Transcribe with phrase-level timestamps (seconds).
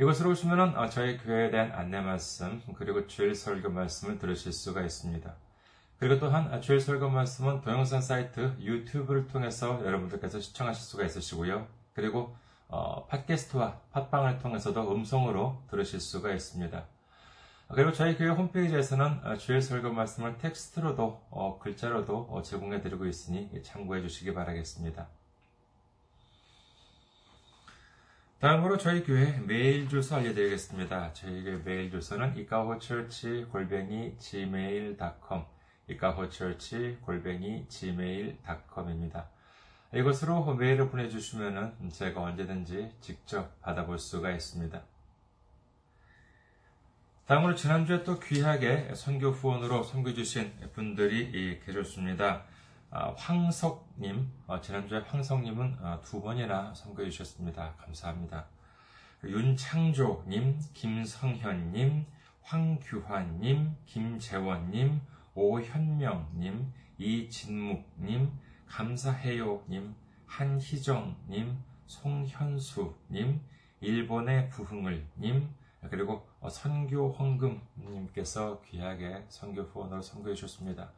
[0.00, 5.34] 이곳으로 오시면 어, 저희 교회에 대한 안내 말씀 그리고 주일 설교 말씀을 들으실 수가 있습니다.
[5.98, 11.66] 그리고 또한 어, 주일 설교 말씀은 동영상 사이트 유튜브를 통해서 여러분들께서 시청하실 수가 있으시고요.
[11.92, 12.34] 그리고
[12.68, 16.82] 어, 팟캐스트와 팟빵을 통해서도 음성으로 들으실 수가 있습니다.
[17.68, 23.50] 그리고 저희 교회 홈페이지에서는 어, 주일 설교 말씀을 텍스트로도 어, 글자로도 어, 제공해 드리고 있으니
[23.62, 25.19] 참고해 주시기 바라겠습니다.
[28.40, 31.12] 다음으로 저희 교회 메일 주소 알려드리겠습니다.
[31.12, 35.44] 저희 교회 메일 주소는 이카호처치 골뱅이 gmail.com
[35.88, 39.28] 이카호처치 골뱅이 gmail.com입니다.
[39.94, 44.82] 이것으로 메일을 보내주시면 제가 언제든지 직접 받아볼 수가 있습니다.
[47.26, 52.46] 다음으로 지난주에 또 귀하게 선교 후원으로 섬겨주신 분들이 계셨습니다.
[52.92, 57.72] 아, 황석님, 어, 지난주에 황석님은 어, 두 번이나 선거해 주셨습니다.
[57.76, 58.46] 감사합니다.
[59.22, 62.04] 윤창조님, 김성현님,
[62.42, 65.00] 황규환님, 김재원님,
[65.34, 68.32] 오현명님, 이진묵님,
[68.66, 69.94] 감사해요님,
[70.26, 73.40] 한희정님, 송현수님,
[73.80, 75.48] 일본의 부흥을님,
[75.90, 80.90] 그리고 어, 선교 황금님께서 귀하게 선교 후원으로 선거해 주셨습니다.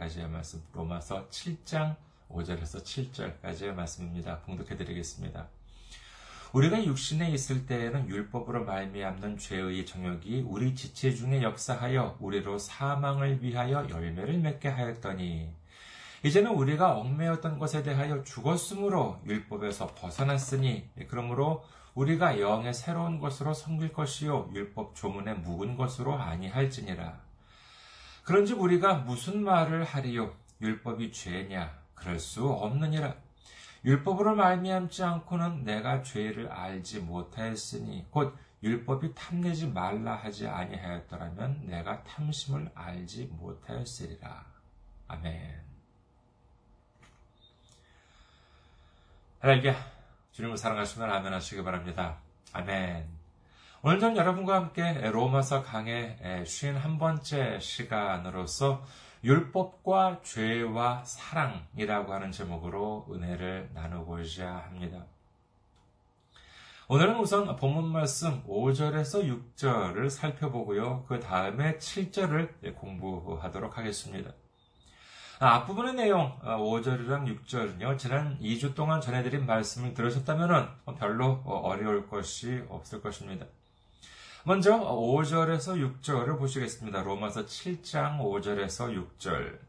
[0.00, 1.96] 7절까지의 말씀, 로마서 7장
[2.30, 4.38] 5절에서 7절까지의 말씀입니다.
[4.38, 5.48] 봉독해 드리겠습니다.
[6.54, 13.86] 우리가 육신에 있을 때에는 율법으로 말미암는 죄의 정욕이 우리 지체 중에 역사하여 우리로 사망을 위하여
[13.90, 15.52] 열매를 맺게 하였더니
[16.24, 21.66] 이제는 우리가 얽매였던 것에 대하여 죽었으므로 율법에서 벗어났으니 그러므로
[21.98, 27.18] 우리가 영의 새로운 것으로 섬길 것이요 율법 조문에 묵은 것으로 아니할지니라.
[28.22, 33.16] 그런즉 우리가 무슨 말을 하리요 율법이 죄냐 그럴 수 없느니라.
[33.84, 42.70] 율법으로 말미암지 않고는 내가 죄를 알지 못하였으니 곧 율법이 탐내지 말라 하지 아니하였더라면 내가 탐심을
[42.76, 44.46] 알지 못하였으리라.
[45.08, 45.62] 아멘.
[49.40, 49.97] 할렐루야.
[50.38, 52.18] 주님을 사랑하시면 아멘 하시기 바랍니다.
[52.52, 53.08] 아멘.
[53.82, 58.84] 오늘 전 여러분과 함께 로마서 강의 51번째 시간으로서
[59.24, 65.06] 율법과 죄와 사랑이라고 하는 제목으로 은혜를 나누고자 합니다.
[66.86, 71.04] 오늘은 우선 본문 말씀 5절에서 6절을 살펴보고요.
[71.08, 74.30] 그 다음에 7절을 공부하도록 하겠습니다.
[75.40, 80.68] 아, 앞부분의 내용, 5절이랑 어, 6절은요, 지난 2주 동안 전해드린 말씀을 들으셨다면
[80.98, 83.46] 별로 어, 어려울 것이 없을 것입니다.
[84.42, 87.04] 먼저 5절에서 6절을 보시겠습니다.
[87.04, 89.67] 로마서 7장 5절에서 6절.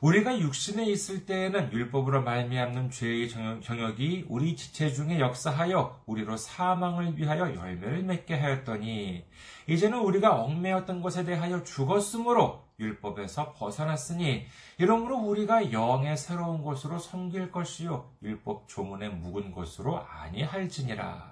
[0.00, 7.54] 우리가 육신에 있을 때에는 율법으로 말미암는 죄의 정욕이 우리 지체 중에 역사하여 우리로 사망을 위하여
[7.54, 9.26] 열매를 맺게 하였더니
[9.66, 14.46] 이제는 우리가 얽매였던 것에 대하여 죽었으므로 율법에서 벗어났으니
[14.78, 21.30] 이러므로 우리가 영의 새로운 것으로 섬길 것이요 율법 조문의 묵은 것으로 아니할지니라.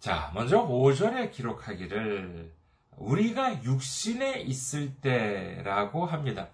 [0.00, 2.63] 자, 먼저 5절에 기록하기를
[2.96, 6.48] 우리가 육신에 있을 때라고 합니다.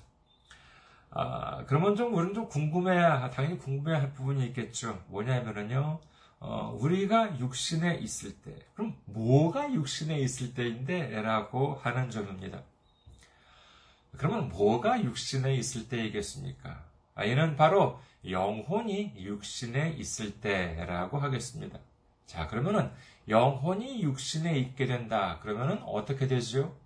[1.10, 2.94] 아, 그러면 좀 우리는 좀 궁금해,
[3.30, 5.02] 당연히 궁금해할 부분이 있겠죠.
[5.08, 6.00] 뭐냐면은요,
[6.38, 11.20] 어, 우리가 육신에 있을 때, 그럼 뭐가 육신에 있을 때인데?
[11.20, 12.62] 라고 하는 점입니다.
[14.16, 16.84] 그러면 뭐가 육신에 있을 때이겠습니까?
[17.14, 21.78] 아, 이는 바로 영혼이 육신에 있을 때라고 하겠습니다.
[22.26, 22.90] 자, 그러면은
[23.30, 25.38] 영혼이 육신에 있게 된다.
[25.40, 26.76] 그러면은 어떻게 되죠?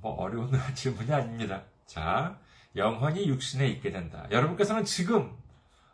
[0.00, 1.64] 뭐 어려운 질문이 아닙니다.
[1.84, 2.38] 자,
[2.76, 4.26] 영혼이 육신에 있게 된다.
[4.30, 5.36] 여러분께서는 지금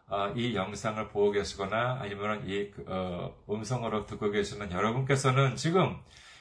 [0.09, 5.99] 어, 이 영상을 보고 계시거나 아니면 이 그, 어, 음성으로 듣고 계시는 여러분께서는 지금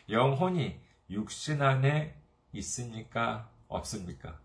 [0.10, 0.80] 영혼이
[1.10, 2.16] 육신 안에
[2.51, 3.50] 있습니까?
[3.68, 4.38] 없습니까?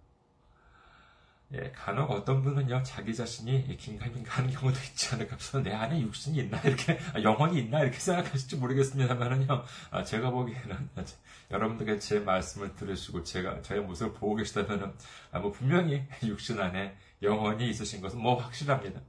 [1.52, 6.60] 예, 간혹 어떤 분은요, 자기 자신이 긴가민가 하는 경우도 있지 않을까 내 안에 육신이 있나,
[6.60, 10.90] 이렇게, 아, 영혼이 있나, 이렇게 생각하실지 모르겠습니다만은요, 아, 제가 보기에는,
[11.50, 14.94] 여러분들께 제 말씀을 들으시고, 제가, 저의 모습을 보고 계시다면은,
[15.32, 19.00] 아, 뭐, 분명히 육신 안에 영혼이 있으신 것은 뭐 확실합니다.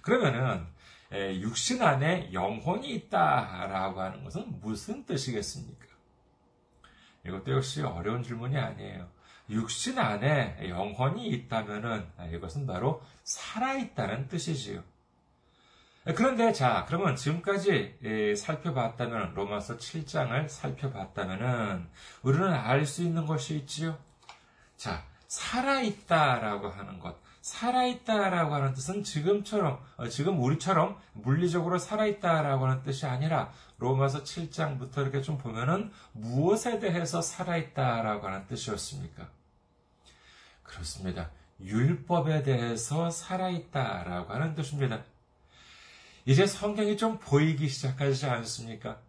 [0.00, 0.64] 그러면은,
[1.12, 5.88] 예, 육신 안에 영혼이 있다라고 하는 것은 무슨 뜻이겠습니까?
[7.26, 9.17] 이것도 역시 어려운 질문이 아니에요.
[9.50, 14.82] 육신 안에 영혼이 있다면은 이것은 바로 살아있다는 뜻이지요.
[16.16, 21.88] 그런데 자, 그러면 지금까지 살펴봤다면 로마서 7장을 살펴봤다면은
[22.22, 23.98] 우리는 알 수 있는 것이 있지요.
[24.76, 27.16] 자, 살아있다라고 하는 것.
[27.42, 35.22] 살아있다라고 하는 뜻은 지금처럼, 어, 지금 우리처럼 물리적으로 살아있다라고 하는 뜻이 아니라 로마서 7장부터 이렇게
[35.22, 39.28] 좀 보면은 무엇에 대해서 살아있다라고 하는 뜻이었습니까?
[40.68, 41.30] 그렇습니다.
[41.60, 45.02] 율법에 대해서 살아있다라고 하는 뜻입니다.
[46.24, 49.00] 이제 성경이 좀 보이기 시작하지 않습니까?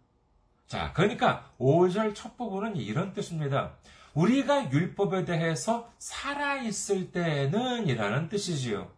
[0.66, 3.76] 자, 그러니까 5절 첫 부분은 이런 뜻입니다.
[4.14, 8.90] 우리가 율법에 대해서 살아있을 때는 이라는 뜻이지요.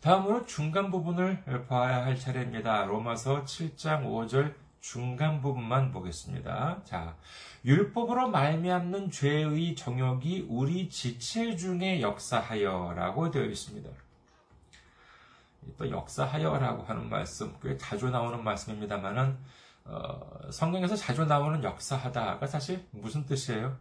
[0.00, 2.84] 다음으로 중간 부분을 봐야 할 차례입니다.
[2.84, 4.54] 로마서 7장 5절
[4.86, 6.80] 중간 부분만 보겠습니다.
[6.84, 7.16] 자,
[7.64, 13.90] 율법으로 말미암는 죄의 정욕이 우리 지체 중에 역사하여라고 되어 있습니다.
[15.76, 19.36] 또 역사하여라고 하는 말씀 꽤 자주 나오는 말씀입니다만은
[19.86, 23.76] 어, 성경에서 자주 나오는 역사하다가 사실 무슨 뜻이에요?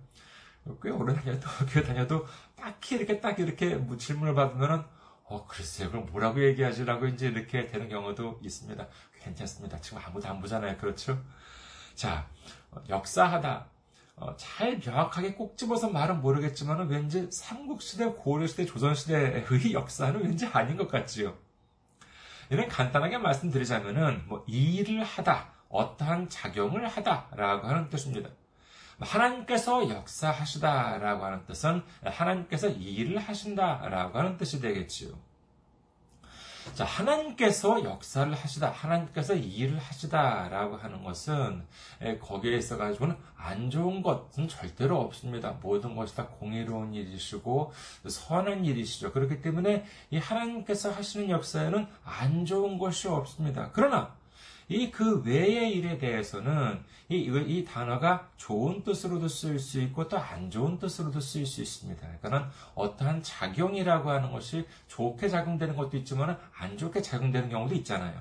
[0.82, 2.26] 꽤 오래 다녀도 교회 다녀도
[2.56, 4.84] 딱히 이렇게 딱 이렇게 뭐 질문을 받으면은
[5.28, 8.88] 어 글쎄요 그럼 뭐라고 얘기하지라고 이제 이렇게 되는 경우도 있습니다.
[9.26, 9.80] 괜찮습니다.
[9.82, 10.78] 지금 아무도 안 보잖아요.
[10.78, 11.22] 그렇죠?
[11.96, 12.28] 자
[12.72, 13.68] 어, 역사하다
[14.18, 20.88] 어, 잘 명확하게 꼭 집어서 말은 모르겠지만 왠지 삼국시대, 고려시대, 조선시대의 역사는 왠지 아닌 것
[20.88, 21.36] 같지요.
[22.50, 28.30] 이는 간단하게 말씀드리자면은 뭐 일을 하다, 어떠한 작용을 하다라고 하는 뜻입니다.
[29.00, 35.10] 하나님께서 역사하시다라고 하는 뜻은 하나님께서 일을 하신다라고 하는 뜻이 되겠지요.
[36.74, 41.66] 자, 하나님께서 역사를 하시다, 하나님께서 일을 하시다라고 하는 것은
[42.20, 45.58] 거기에 있어 가지고는 안 좋은 것은 절대로 없습니다.
[45.62, 47.72] 모든 것이 다 공의로운 일이시고
[48.08, 49.14] 선한 일이시죠.
[49.14, 53.70] 그렇기 때문에 이 하나님께서 하시는 역사에는 안 좋은 것이 없습니다.
[53.72, 54.16] 그러나
[54.68, 60.50] 이 그 외의 일에 대해서는 이, 이 단어가 좋은 뜻으로도 쓰일 수 있고 또 안
[60.50, 62.02] 좋은 뜻으로도 쓰일 수 있습니다.
[62.22, 68.20] 그러니까 어떠한 작용이라고 하는 것이 좋게 작용되는 것도 있지만 안 좋게 작용되는 경우도 있잖아요.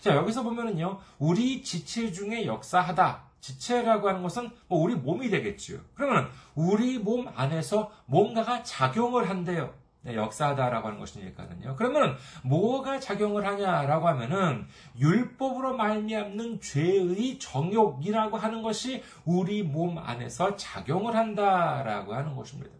[0.00, 3.22] 자, 여기서 보면은요, 우리 지체 중에 역사하다.
[3.40, 5.80] 지체라고 하는 것은 뭐 우리 몸이 되겠지요.
[5.94, 9.72] 그러면 우리 몸 안에서 뭔가가 작용을 한대요.
[10.02, 11.76] 네, 역사하다라고 하는 것이니까요.
[11.76, 14.66] 그러면 뭐가 작용을 하냐라고 하면은
[14.98, 22.70] 율법으로 말미암는 죄의 정욕이라고 하는 것이 우리 몸 안에서 작용을 한다라고 하는 것입니다.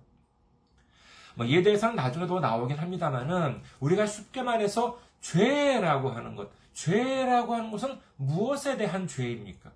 [1.34, 7.98] 뭐 이에 대해서는 나중에도 나오긴 합니다만은 우리가 쉽게 말해서 죄라고 하는 것, 죄라고 하는 것은
[8.16, 9.70] 무엇에 대한 죄입니까?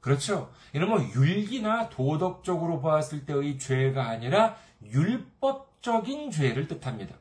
[0.00, 0.50] 그렇죠.
[0.74, 7.16] 뭐 율기나 도덕적으로 보았을 때의 죄가 아니라 율법 율법적인 죄를 뜻합니다.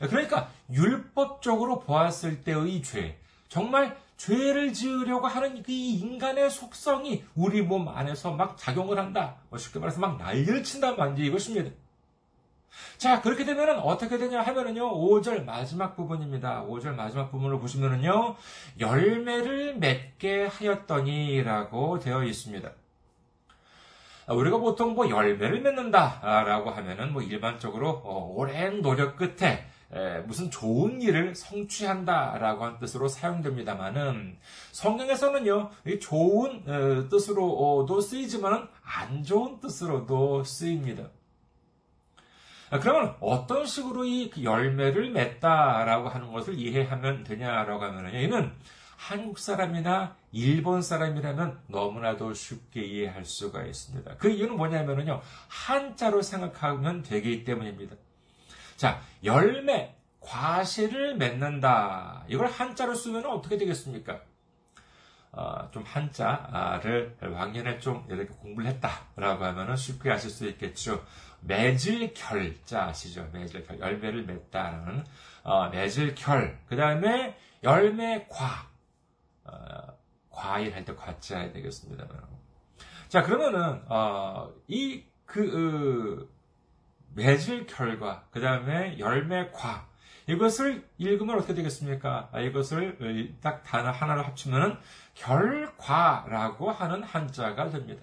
[0.00, 8.32] 그러니까 율법적으로 보았을 때의 죄, 정말 죄를 지으려고 하는 이 인간의 속성이 우리 몸 안에서
[8.32, 9.36] 막 작용을 한다.
[9.48, 11.70] 뭐 쉽게 말해서 막 난리를 친단 말인지 이것입니다.
[12.96, 16.64] 자, 그렇게 되면은 어떻게 되냐 하면은요, 5절 마지막 부분입니다.
[16.64, 18.36] 5절 마지막 부분을 보시면은요,
[18.80, 22.72] 열매를 맺게 하였더니 라고 되어 있습니다.
[24.28, 29.66] 우리가 보통 뭐 열매를 맺는다라고 하면은 뭐 일반적으로 어, 오랜 노력 끝에
[30.26, 34.38] 무슨 좋은 일을 성취한다라고 하는 뜻으로 사용됩니다만은
[34.70, 41.10] 성경에서는요 좋은 어, 뜻으로도 쓰이지만은 안 좋은 뜻으로도 쓰입니다.
[42.70, 48.50] 아, 그러면 어떤 식으로 이그 열매를 맺다라고 하는 것을 이해하면 되냐라고 하면은 이는
[49.02, 54.16] 한국 사람이나 일본 사람이라면 너무나도 쉽게 이해할 수가 있습니다.
[54.16, 55.20] 그 이유는 뭐냐면요.
[55.48, 57.96] 한자로 생각하면 되기 때문입니다.
[58.76, 62.24] 자, 열매, 과실을 맺는다.
[62.28, 64.20] 이걸 한자로 쓰면 어떻게 되겠습니까?
[65.32, 71.04] 어, 좀 한자를 왕년에 좀 이렇게 공부를 했다라고 하면 쉽게 아실 수 있겠죠.
[71.40, 73.28] 맺을 결자 아시죠?
[73.32, 75.04] 맺을 결, 열매를 맺다라는
[75.42, 76.60] 어, 맺을 결.
[76.68, 78.71] 그 다음에 열매 과.
[79.44, 79.52] 어,
[80.30, 82.06] 과일 할 때 과자야 되겠습니다.
[83.08, 86.28] 자 그러면은 어, 이그 어,
[87.14, 89.86] 맺을 결과 그 다음에 열매 과
[90.28, 92.28] 이것을 읽으면 어떻게 되겠습니까?
[92.32, 94.76] 아, 이것을 딱 단어 하나를 합치면은
[95.14, 98.02] 결과라고 하는 한자가 됩니다.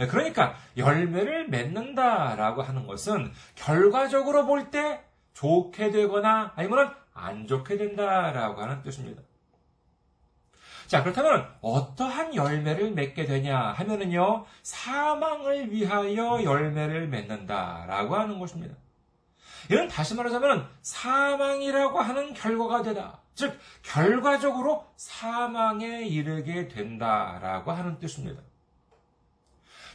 [0.00, 8.62] 예, 그러니까 열매를 맺는다라고 하는 것은 결과적으로 볼 때 좋게 되거나 아니면 안 좋게 된다라고
[8.62, 9.22] 하는 뜻입니다.
[10.86, 18.74] 자, 그렇다면 어떠한 열매를 맺게 되냐 하면은요, 사망을 위하여 열매를 맺는다라고 하는 것입니다.
[19.70, 23.20] 이는 다시 말하자면 사망이라고 하는 결과가 되다.
[23.34, 28.42] 즉, 결과적으로 사망에 이르게 된다라고 하는 뜻입니다.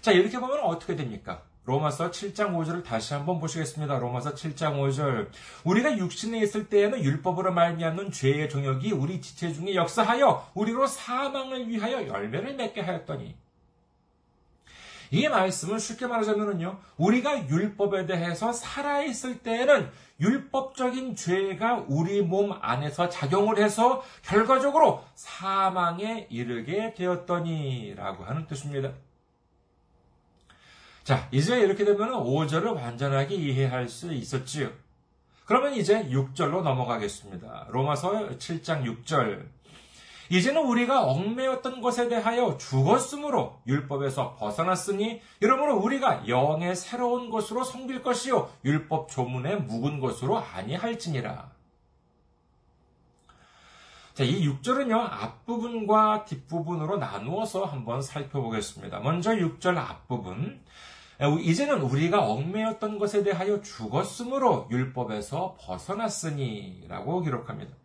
[0.02, 1.44] 자, 이렇게 보면 어떻게 됩니까?
[1.70, 4.00] 로마서 7장 5절을 다시 한번 보시겠습니다.
[4.00, 5.28] 로마서 7장 5절.
[5.64, 12.08] 우리가 육신에 있을 때에는 율법으로 말미암는 죄의 종역이 우리 지체 중에 역사하여 우리로 사망을 위하여
[12.08, 13.36] 열매를 맺게 하였더니
[15.12, 16.80] 이 말씀은 쉽게 말하자면요.
[16.98, 26.96] 우리가 율법에 대해서 살아있을 때에는 율법적인 죄가 우리 몸 안에서 작용을 해서 결과적으로 사망에 이르게
[26.96, 28.92] 되었더니 라고 하는 뜻입니다.
[31.10, 34.70] 자, 이제 이렇게 되면 5절을 완전하게 이해할 수 있었지요.
[35.46, 37.66] 그러면 이제 6절로 넘어가겠습니다.
[37.70, 39.44] 로마서 7장 6절.
[40.30, 48.48] 이제는 우리가 얽매였던 것에 대하여 죽었으므로 율법에서 벗어났으니 이러므로 우리가 영의 새로운 것으로 섬길 것이요
[48.64, 51.50] 율법 조문에 묵은 것으로 아니할지니라.
[54.14, 59.00] 자, 이 6절은요, 앞부분과 뒷부분으로 나누어서 한번 살펴보겠습니다.
[59.00, 60.62] 먼저 6절 앞부분.
[61.42, 67.76] 이제는 우리가 얽매였던 것에 대하여 죽었으므로 율법에서 벗어났으니 라고 기록합니다.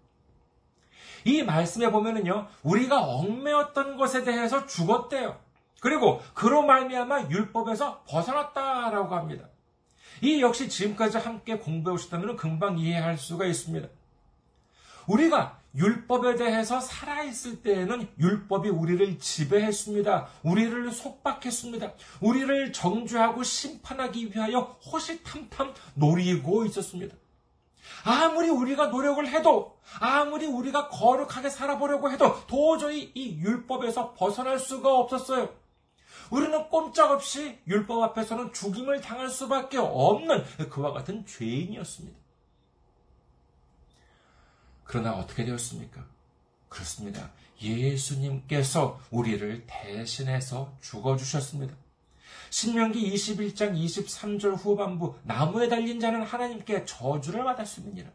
[1.25, 5.37] 이 말씀에 보면은요, 우리가 얽매였던 것에 대해서 죽었대요.
[5.81, 9.49] 그리고 그로 말미암아 율법에서 벗어났다라고 합니다.
[10.23, 13.89] 이 역시 지금까지 함께 공부해 오셨다면 금방 이해할 수가 있습니다.
[15.07, 20.29] 우리가 율법에 대해서 살아있을 때에는 율법이 우리를 지배했습니다.
[20.45, 21.93] 우리를 속박했습니다.
[22.21, 27.17] 우리를 정죄하고 심판하기 위하여 호시탐탐 노리고 있었습니다.
[28.05, 35.51] 아무리 우리가 노력을 해도, 아무리 우리가 거룩하게 살아보려고 해도 도저히 이 율법에서 벗어날 수가 없었어요.
[36.31, 42.24] 우리는 꼼짝없이 율법 앞에서는 죽임을 당할 수밖에 없는 그와 같은 죄인이었습니다.
[44.85, 46.05] 그러나 어떻게 되었습니까?
[46.69, 47.31] 그렇습니다.
[47.61, 51.75] 예수님께서 우리를 대신해서 죽어주셨습니다.
[52.51, 58.11] 신명기 21장 23절 후반부 나무에 달린 자는 하나님께 저주를 받았습니다.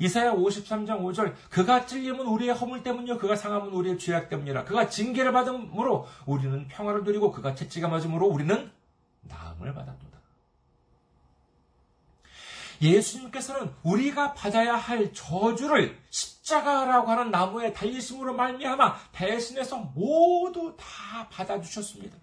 [0.00, 5.32] 이사야 53장 5절 그가 찔림은 우리의 허물 때문이요 그가 상함은 우리의 죄악 때문이라 그가 징계를
[5.32, 8.70] 받음으로 우리는 평화를 누리고 그가 채찍가 맞음으로 우리는
[9.22, 10.07] 나음을 받았도다.
[12.80, 22.16] 예수님께서는 우리가 받아야 할 저주를 십자가라고 하는 나무에 달리심으로 말미암아 대신해서 모두 다 받아주셨습니다.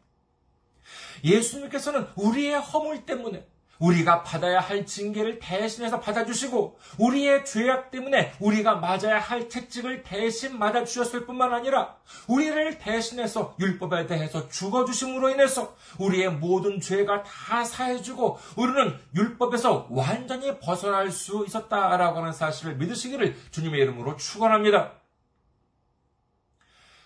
[1.24, 3.48] 예수님께서는 우리의 허물 때문에
[3.80, 11.26] 우리가 받아야 할 징계를 대신해서 받아주시고 우리의 죄악 때문에 우리가 맞아야 할 채찍을 대신 맞아주셨을
[11.26, 11.96] 뿐만 아니라
[12.28, 21.12] 우리를 대신해서 율법에 대해서 죽어주심으로 인해서 우리의 모든 죄가 다 사해주고 우리는 율법에서 완전히 벗어날
[21.12, 24.94] 수 있었다라고 하는 사실을 믿으시기를 주님의 이름으로 축원합니다.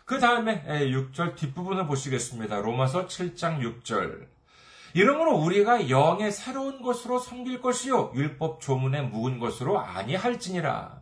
[0.05, 2.61] 그 다음에 6절 뒷부분을 보시겠습니다.
[2.61, 4.38] 로마서 7장 6절.
[4.93, 10.99] 이러므로 우리가 영의 새로운 것으로 섬길 것이요 율법 조문에 묵은 것으로 아니할지니라.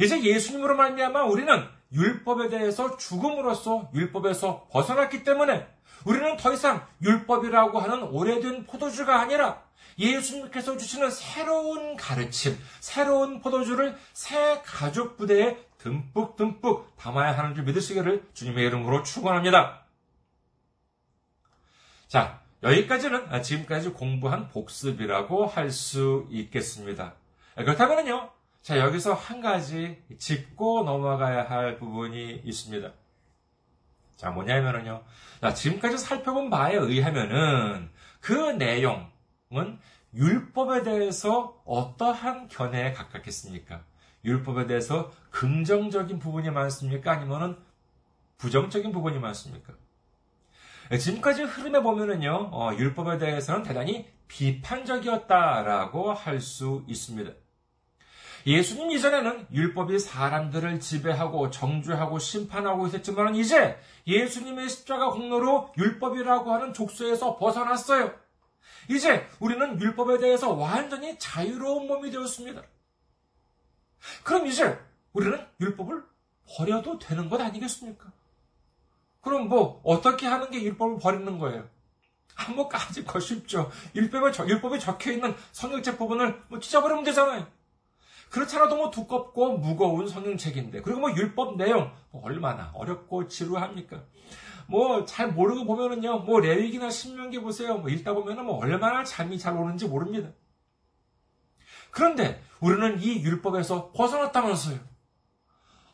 [0.00, 5.66] 이제 예수님으로 말미암아 우리는 율법에 대해서 죽음으로써 율법에서 벗어났기 때문에
[6.04, 9.62] 우리는 더 이상 율법이라고 하는 오래된 포도주가 아니라
[9.98, 18.66] 예수님께서 주시는 새로운 가르침, 새로운 포도주를 새 가죽 부대에 듬뿍듬뿍 담아야 하는 줄 믿으시기를 주님의
[18.66, 19.85] 이름으로 축원합니다.
[22.16, 27.12] 자, 여기까지는 지금까지 공부한 복습이라고 할 수 있겠습니다.
[27.56, 28.30] 그렇다면요,
[28.62, 32.90] 자, 여기서 한 가지 짚고 넘어가야 할 부분이 있습니다.
[34.16, 35.04] 자, 뭐냐면은요,
[35.42, 39.78] 자, 지금까지 살펴본 바에 의하면은 그 내용은
[40.14, 43.84] 율법에 대해서 어떠한 견해에 가깝겠습니까?
[44.24, 47.12] 율법에 대해서 긍정적인 부분이 많습니까?
[47.12, 47.58] 아니면은
[48.38, 49.74] 부정적인 부분이 많습니까?
[50.90, 57.32] 네, 지금까지 흐름에 보면은요, 어, 율법에 대해서는 대단히 비판적이었다라고 할 수 있습니다.
[58.46, 63.76] 예수님 이전에는 율법이 사람들을 지배하고 정죄하고 심판하고 있었지만 이제
[64.06, 68.14] 예수님의 십자가 공로로 율법이라고 하는 족쇄에서 벗어났어요.
[68.88, 72.62] 이제 우리는 율법에 대해서 완전히 자유로운 몸이 되었습니다.
[74.22, 74.78] 그럼 이제
[75.12, 76.04] 우리는 율법을
[76.56, 78.12] 버려도 되는 것 아니겠습니까?
[79.26, 81.68] 그럼 뭐 어떻게 하는 게 율법을 버리는 거예요?
[82.36, 83.72] 아, 뭐 까짓 거 쉽죠.
[83.92, 87.44] 율법에, 율법에 적혀 있는 성경책 부분을 뭐 찢어버리면 되잖아요.
[88.30, 94.04] 그렇잖아도 뭐 두껍고 무거운 성경책인데 그리고 뭐 율법 내용 뭐 얼마나 어렵고 지루합니까?
[94.68, 99.56] 뭐 잘 모르고 보면은요 뭐 레위기나 신명기 보세요 뭐 읽다 보면은 뭐 얼마나 잠이 잘
[99.56, 100.30] 오는지 모릅니다.
[101.90, 104.78] 그런데 우리는 이 율법에서 벗어났다면서요.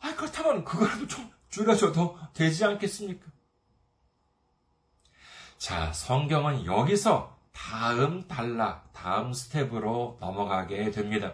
[0.01, 3.27] 아 그렇다면 그거라도 좀 줄여줘도 되지 않겠습니까?
[5.59, 11.33] 자 성경은 여기서 다음 단락, 다음 스텝으로 넘어가게 됩니다.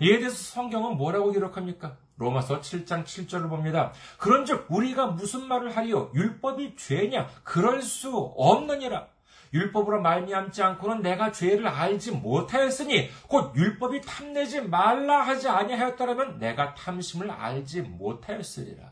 [0.00, 1.96] 이에 대해서 성경은 뭐라고 기록합니까?
[2.16, 3.92] 로마서 7장 7절을 봅니다.
[4.18, 6.12] 그런즉 우리가 무슨 말을 하리요?
[6.14, 7.28] 율법이 죄냐?
[7.42, 9.08] 그럴 수 없느니라.
[9.52, 17.30] 율법으로 말미암지 않고는 내가 죄를 알지 못하였으니 곧 율법이 탐내지 말라 하지 아니하였더라면 내가 탐심을
[17.30, 18.91] 알지 못하였으리라.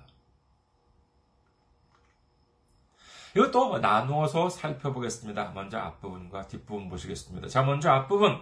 [3.36, 5.52] 이것도 나누어서 살펴보겠습니다.
[5.54, 7.48] 먼저 앞부분과 뒷부분 보시겠습니다.
[7.48, 8.38] 자, 먼저 앞부분.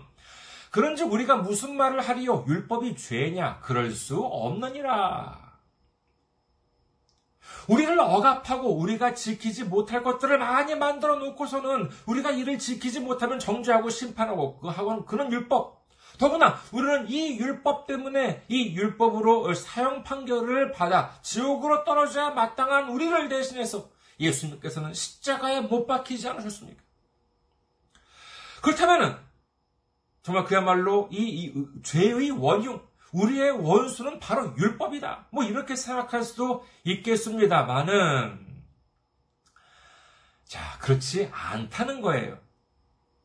[0.70, 2.44] 그런즉 우리가 무슨 말을 하리요?
[2.46, 3.61] 율법이 죄냐?
[3.61, 5.48] 그럴 수 없느니라.
[7.68, 14.59] 우리를 억압하고 우리가 지키지 못할 것들을 많이 만들어 놓고서는 우리가 이를 지키지 못하면 정죄하고 심판하고
[14.59, 15.79] 그 하고는 그런 율법.
[16.18, 23.88] 더구나 우리는 이 율법 때문에 이 율법으로 사형 판결을 받아 지옥으로 떨어져야 마땅한 우리를 대신해서
[24.20, 26.83] 예수님께서는 십자가에 못 박히지 않으셨습니까?
[28.62, 29.16] 그렇다면은
[30.22, 32.81] 정말 그야말로 이, 이 죄의 원흉,
[33.12, 35.28] 우리의 원수는 바로 율법이다.
[35.31, 38.46] 뭐 이렇게 생각할 수도 있겠습니다만은
[40.44, 42.38] 자 그렇지 않다는 거예요.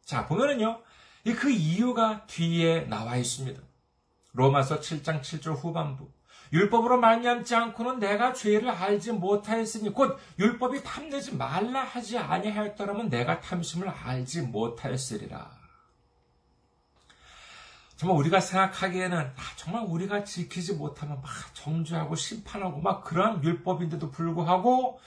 [0.05, 0.81] 자 보면은요
[1.37, 3.61] 그 이유가 뒤에 나와 있습니다.
[4.33, 6.11] 로마서 7장 7절 후반부.
[6.53, 13.89] 율법으로 말미암지 않고는 내가 죄를 알지 못하였으니 곧 율법이 탐내지 말라 하지 아니하였더라면 내가 탐심을
[13.89, 15.49] 알지 못하였으리라.
[17.95, 24.99] 정말 우리가 생각하기에는 아, 정말 우리가 지키지 못하면 막 정죄하고 심판하고 막 그러한 율법인데도 불구하고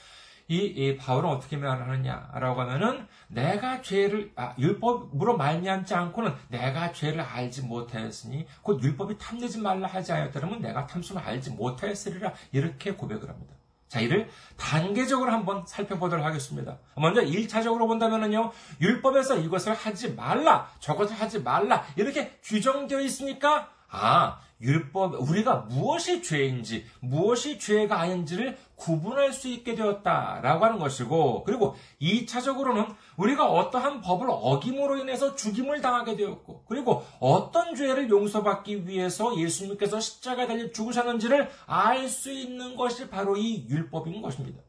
[0.47, 7.63] 이, 이 바울은 어떻게 말하느냐라고 하면은 내가 죄를 아, 율법으로 말미암지 않고는 내가 죄를 알지
[7.63, 13.57] 못하였으니 곧 율법이 탐내지 말라 하지 않았더라면 내가 탐심을 알지 못하였으리라 이렇게 고백을 합니다.
[13.87, 16.77] 자, 이를 단계적으로 한번 살펴보도록 하겠습니다.
[16.95, 25.21] 먼저 1차적으로 본다면요, 율법에서 이것을 하지 말라, 저것을 하지 말라, 이렇게 규정되어 있으니까, 아, 율법,
[25.29, 33.51] 우리가 무엇이 죄인지, 무엇이 죄가 아닌지를 구분할 수 있게 되었다라고 하는 것이고, 그리고 2차적으로는 우리가
[33.51, 40.71] 어떠한 법을 어김으로 인해서 죽임을 당하게 되었고, 그리고 어떤 죄를 용서받기 위해서 예수님께서 십자가에 달려
[40.71, 44.61] 죽으셨는지를 알 수 있는 것이 바로 이 율법인 것입니다.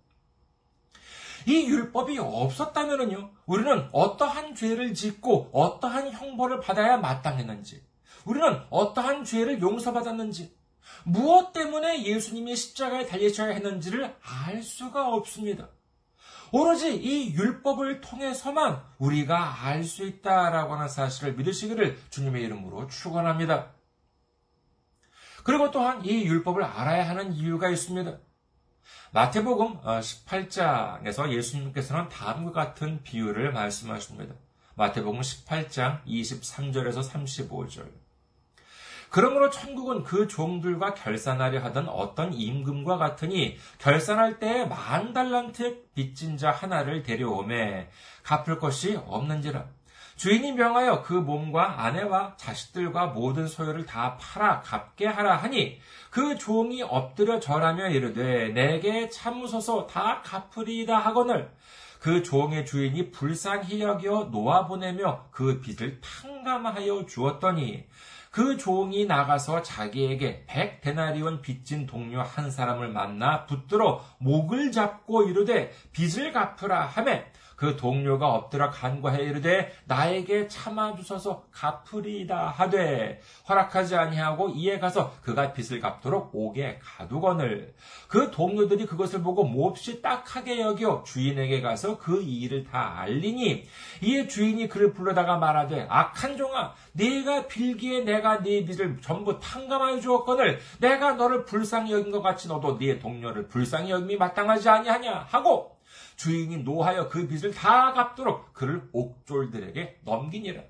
[1.47, 7.83] 이 율법이 없었다면요, 우리는 어떠한 죄를 짓고 어떠한 형벌을 받아야 마땅했는지,
[8.25, 10.58] 우리는 어떠한 죄를 용서받았는지,
[11.05, 15.69] 무엇 때문에 예수님이 십자가에 달리셔야 했는지를 알 수가 없습니다.
[16.51, 23.71] 오로지 이 율법을 통해서만 우리가 알 수 있다라고 하는 사실을 믿으시기를 주님의 이름으로 축원합니다.
[25.45, 28.19] 그리고 또한 이 율법을 알아야 하는 이유가 있습니다.
[29.13, 34.35] 마태복음 18장에서 어, 예수님께서는 다음과 같은 비유를 말씀하십니다.
[34.75, 37.91] 마태복음 18장 23절에서 35절.
[39.11, 46.51] 그러므로 천국은 그 종들과 결산하려 하던 어떤 임금과 같으니 결산할 때에 만 달란트 빚진 자
[46.51, 47.89] 하나를 데려오매
[48.23, 49.65] 갚을 것이 없는지라.
[50.17, 56.83] 주인이 명하여 그 몸과 아내와 자식들과 모든 소유를 다 팔아 갚게 하라 하니 그 종이
[56.83, 61.53] 엎드려 절하며 이르되 내게 참으소서 다 갚으리이다 하거늘
[62.01, 67.87] 그 종의 주인이 불쌍히 여겨 놓아보내며 그 빚을 탕감하여 주었더니
[68.31, 75.73] 그 종이 나가서 자기에게 백 데나리온 빚진 동료 한 사람을 만나 붙들어 목을 잡고 이르되
[75.93, 77.25] 빚을 갚으라 하매
[77.59, 85.53] 그 동료가 엎드려 간과해 이르되 나에게 참아 주소서 갚으리이다 하되 허락하지 아니하고 이에 가서 그가
[85.53, 87.75] 빚을 갚도록 옥에 가두거늘.
[88.07, 93.65] 그 동료들이 그것을 보고 몹시 딱하게 여겨 주인에게 가서 그 일을 다 알리니
[94.03, 100.61] 이에 주인이 그를 불러다가 말하되 악한 종아 네가 빌기에 내가 네 빚을 전부 탕감하여 주었거늘
[100.79, 105.78] 내가 너를 불쌍히 여긴 것 같이 너도 네 동료를 불쌍히 여김이 마땅하지 아니하냐 하고
[106.19, 110.63] 주인이 노하여 그 빚을 다 갚도록 그를 옥졸들에게 넘기니라.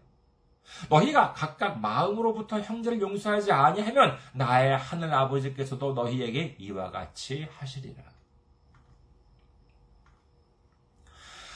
[0.91, 8.03] 너희가 각각 마음으로부터 형제를 용서하지 아니하면 나의 하늘 아버지께서도 너희에게 이와 같이 하시리라.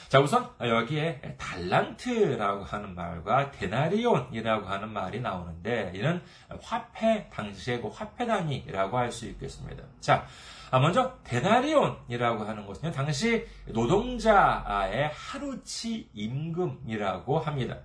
[0.08, 6.22] 자, 우선 여기에 달란트라고 하는 말과 데나리온이라고 하는 말이 나오는데 이는
[6.62, 9.84] 화폐 당시의 그 화폐 단위라고 할 수 있겠습니다.
[10.00, 10.26] 자, 아,
[10.80, 17.78] 먼저 데나리온이라고 하는 것은 당시 노동자의 하루치 임금이라고 합니다.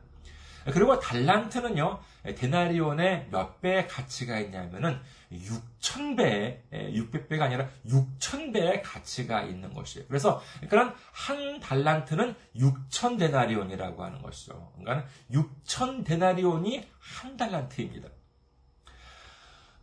[0.73, 1.99] 그리고 달란트는요,
[2.35, 4.99] 데나리온의 몇 배의 가치가 있냐면은
[5.31, 10.07] 6,000배, 600배가 아니라 6,000배의 가치가 있는 것이에요.
[10.07, 14.73] 그래서 그런 한 달란트는 6,000데나리온이라고 하는 것이죠.
[14.77, 18.09] 그러니까 6,000데나리온이 한 달란트입니다.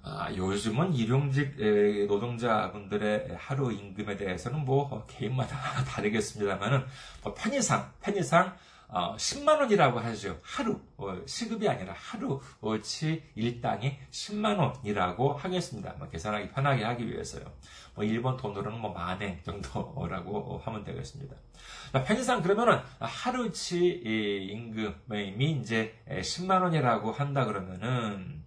[0.07, 1.57] 아, 요즘은 일용직
[2.07, 5.57] 노동자분들의 하루 임금에 대해서는 뭐 개인마다
[5.89, 6.85] 다르겠습니다만은
[7.23, 8.55] 뭐 편의상 편의상
[8.89, 10.39] 어, 10만 원이라고 하죠.
[10.43, 15.95] 하루 어, 시급이 아니라 하루치 일당이 10만 원이라고 하겠습니다.
[15.99, 17.43] 뭐 계산하기 편하게 하기 위해서요.
[17.95, 21.35] 뭐 일본 돈으로는 뭐 만엔 정도라고 하면 되겠습니다.
[22.07, 24.03] 편의상 그러면은 하루치
[24.51, 28.44] 임금이 이제 10만 원이라고 한다 그러면은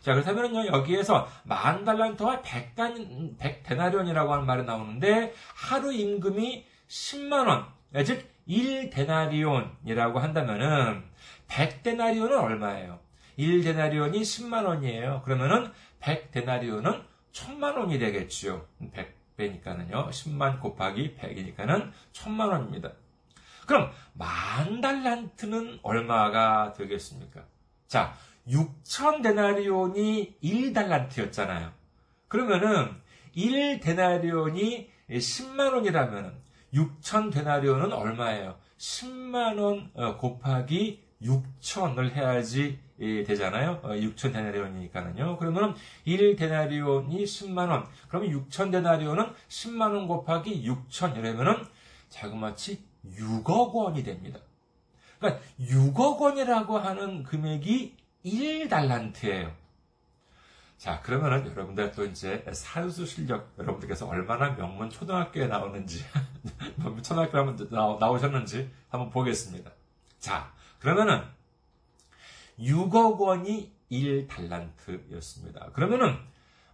[0.00, 7.66] 자, 그렇다면요, 여기에서 만 달란트와 백단, 백데나리온이라고 하는 말이 나오는데, 하루 임금이 10만원,
[8.04, 11.04] 즉, 1데나리온이라고 한다면은,
[11.48, 12.98] 100데나리온은 얼마예요?
[13.38, 15.22] 1데나리온이 10만원이에요.
[15.22, 18.66] 그러면은, 100데나리온은 1000만원이 되겠죠.
[19.36, 22.92] 100배니까는요, 10만 곱하기 100이니까는 1000만원입니다.
[23.66, 27.44] 그럼, 만 달란트는 얼마가 되겠습니까?
[27.86, 28.14] 자,
[28.48, 31.72] 6천 데나리온이 1달란트였잖아요.
[32.28, 32.96] 그러면은
[33.34, 36.34] 1 데나리온이 10만 원이라면
[36.74, 38.56] 6천 데나리온은 얼마예요?
[38.78, 43.80] 10만 원 어, 곱하기 6천을 해야지 예, 되잖아요.
[43.82, 45.38] 6천 어, 데나리온이니까는요.
[45.38, 45.74] 그러면
[46.04, 47.86] 1 데나리온이 10만 원.
[48.08, 51.66] 그러면 6천 데나리온은 10만 원 곱하기 6천 이러면은
[52.08, 54.40] 자그마치 6억 원이 됩니다.
[55.18, 59.52] 그러니까 6억 원이라고 하는 금액이 1달란트예요.
[60.76, 66.04] 자, 그러면은 여러분들 또 이제 산수 실력 여러분들께서 얼마나 명문 초등학교에 나오는지,
[67.02, 69.70] 초등학교 한번 나오셨는지 한번 보겠습니다.
[70.18, 71.22] 자, 그러면은
[72.58, 75.72] 6억 원이 1달란트였습니다.
[75.72, 76.16] 그러면은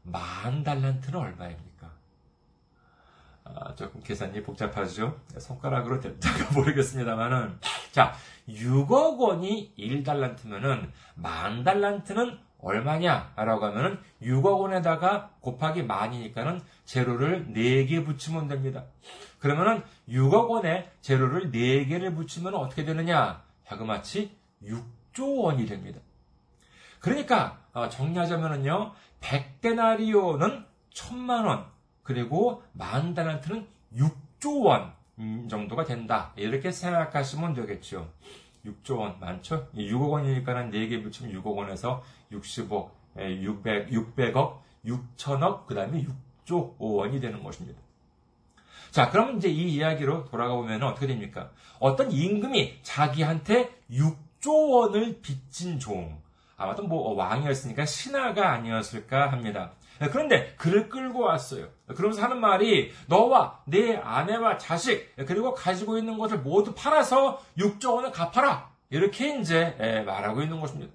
[0.03, 1.91] 만 달란트는 얼마입니까?
[3.45, 5.21] 아, 조금 계산이 복잡하죠?
[5.39, 7.59] 손가락으로 될지가 모르겠습니다만은.
[7.91, 8.15] 자,
[8.49, 13.33] 6억 원이 1달란트면은 만 달란트는 얼마냐?
[13.37, 18.85] 라고 하면은 6억 원에다가 곱하기 만이니까는 제로를 4개 붙이면 됩니다.
[19.39, 23.43] 그러면은 6억 원에 제로를 4개를 붙이면 어떻게 되느냐?
[23.67, 26.01] 자그마치 6조 원이 됩니다.
[27.01, 28.93] 그러니까 어, 정리하자면은요.
[29.21, 31.67] 100데나리오는 1000만 원,
[32.03, 36.33] 그리고 만 달란트는 6조 원 음, 정도가 된다.
[36.37, 38.11] 이렇게 생각하시면 되겠죠.
[38.65, 39.69] 6조 원 많죠?
[39.75, 42.03] 6억 원이니까는 4개 붙이면 6억 원에서
[42.33, 46.05] 60억, 600, 600억, 6천억, 그 다음에
[46.45, 47.81] 6조 원이 되는 것입니다.
[48.91, 51.51] 자, 그럼 이제 이 이야기로 돌아가 보면 어떻게 됩니까?
[51.79, 56.21] 어떤 임금이 자기한테 6조 원을 빚진 종,
[56.57, 59.73] 아마도 뭐 왕이었으니까 신하가 아니었을까 합니다.
[59.99, 61.69] 그런데 그를 끌고 왔어요.
[61.89, 68.11] 그러면서 하는 말이 너와 네 아내와 자식 그리고 가지고 있는 것을 모두 팔아서 6조 원을
[68.13, 68.71] 갚아라.
[68.91, 70.93] 이렇게 이제 말하고 있는 것입니다.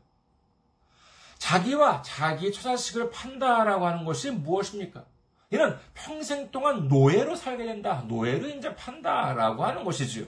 [1.37, 5.03] 자기와 자기 처자식을 판다라고 하는 것이 무엇입니까?
[5.49, 8.03] 이는 평생 동안 노예로 살게 된다.
[8.07, 10.25] 노예로 이제 판다라고 하는 것이지요.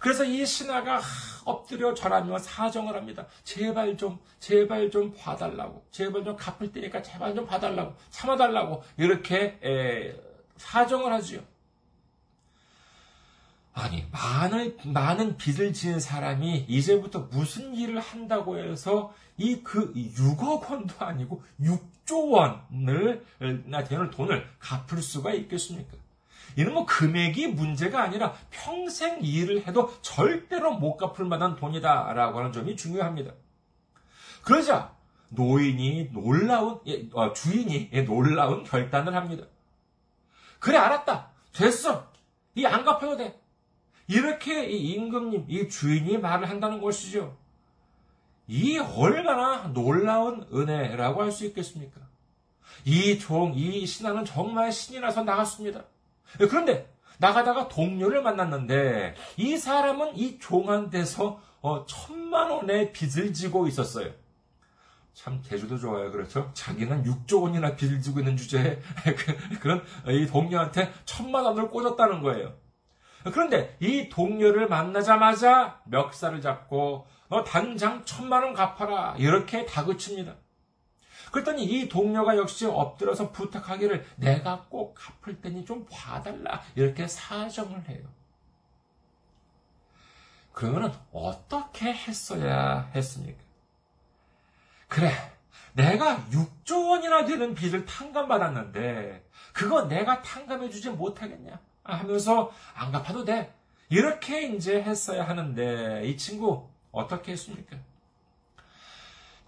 [0.00, 1.00] 그래서 이 신하가
[1.44, 3.26] 엎드려 절하며 사정을 합니다.
[3.44, 5.86] 제발 좀, 제발 좀 봐달라고.
[5.90, 7.94] 제발 좀 갚을 테니까 제발 좀 봐달라고.
[8.08, 8.82] 참아달라고.
[8.96, 10.16] 이렇게 에,
[10.56, 11.40] 사정을 하지요.
[13.74, 20.94] 아니, 많은, 많은 빚을 지은 사람이 이제부터 무슨 일을 한다고 해서 이 그 6억 원도
[21.04, 23.24] 아니고 6조 원을,
[23.66, 25.96] 나 되는 돈을 갚을 수가 있겠습니까?
[26.56, 32.76] 이는 뭐 금액이 문제가 아니라 평생 일을 해도 절대로 못 갚을 만한 돈이다라고 하는 점이
[32.76, 33.32] 중요합니다.
[34.42, 34.94] 그러자
[35.28, 39.44] 노인이 놀라운 예, 어, 주인이 예, 놀라운 결단을 합니다.
[40.58, 42.10] 그래 알았다 됐어
[42.54, 43.40] 이 안 갚아도 돼
[44.08, 47.36] 이렇게 이 임금님 이 주인이 말을 한다는 것이죠.
[48.48, 52.00] 이 얼마나 놀라운 은혜라고 할 수 있겠습니까?
[52.84, 55.84] 이 종, 이 신하는 정말 신이 나서 나갔습니다.
[56.38, 64.10] 그런데 나가다가 동료를 만났는데 이 사람은 이 종한테서 어, 천만 원의 빚을 지고 있었어요.
[65.12, 66.10] 참 제주도 좋아요.
[66.10, 66.50] 그렇죠?
[66.54, 72.54] 자기는 6조 원이나 빚을 지고 있는 주제에 그, 그런 이 동료한테 천만 원을 꽂았다는 거예요.
[73.24, 80.36] 그런데 이 동료를 만나자마자 멱살을 잡고 너 당장 천만 원 갚아라 이렇게 다그칩니다.
[81.30, 86.60] 그랬더니 이 동료가 역시 엎드려서 부탁하기를 내가 꼭 갚을 테니 좀 봐달라.
[86.74, 88.00] 이렇게 사정을 해요.
[90.52, 93.38] 그러면 어떻게 했어야 했습니까?
[94.88, 95.12] 그래,
[95.72, 101.60] 내가 6조 원이나 되는 빚을 탕감받았는데, 그거 내가 탕감해주지 못하겠냐?
[101.84, 103.54] 하면서 안 갚아도 돼.
[103.88, 107.76] 이렇게 이제 했어야 하는데, 이 친구 어떻게 했습니까?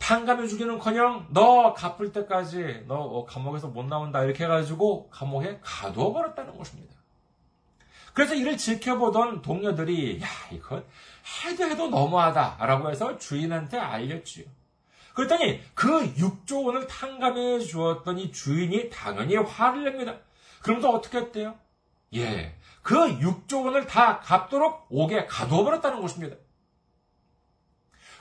[0.02, 6.58] 탕감해 주기는커녕 너 갚을 때까지 너 어, 감옥에서 못 나온다 이렇게 해가지고 감옥에 가둬 버렸다는
[6.58, 6.96] 것입니다.
[8.12, 10.82] 그래서 이를 지켜보던 동료들이 야 이거
[11.44, 14.44] 해도 해도 너무하다라고 해서 주인한테 알렸지요.
[15.14, 20.16] 그랬더니 그 6조 원을 탕감해 주었더니 주인이 당연히 화를 냅니다.
[20.62, 21.54] 그러면서 어떻게 했대요?
[22.14, 26.36] 예, 그 6조 원을 다 갚도록 옥에 가둬 버렸다는 것입니다.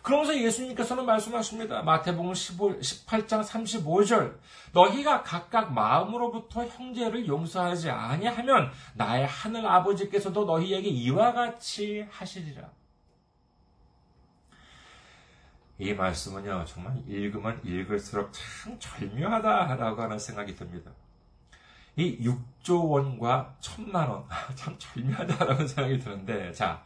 [0.02, 1.84] 그러면서 예수님께서는 말씀하십니다.
[1.84, 4.36] 마태복음 15, 18장 35절.
[4.74, 12.70] 너희가 각각 마음으로부터 형제를 용서하지 아니하면 나의 하늘 아버지께서도 너희에게 이와 같이 하시리라.
[15.78, 20.92] 이 말씀은요, 정말 읽으면 읽을수록 참 절묘하다라고 하는 생각이 듭니다.
[21.96, 24.24] 이 6조 원과 천만 원,
[24.56, 26.84] 참 절묘하다라는 생각이 드는데, 자,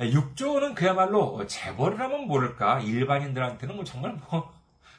[0.00, 4.52] 6조 원은 그야말로 재벌을 하면 모를까 일반인들한테는 뭐 정말 뭐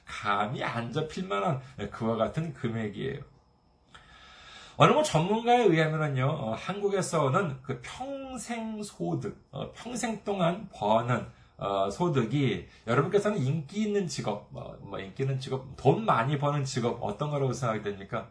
[0.06, 3.22] 감이 안 잡힐 만한 그와 같은 금액이에요.
[4.78, 11.26] 어느 뭐 전문가에 의하면은요, 어, 한국에서는 그 평생 소득, 어, 평생 동안 버는
[11.58, 17.02] 어, 소득이 여러분께서는 인기 있는 직업, 뭐, 뭐 인기 있는 직업, 돈 많이 버는 직업
[17.02, 18.28] 어떤 거라고 생각이 됩니까?